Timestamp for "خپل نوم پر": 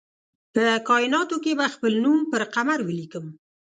1.73-2.43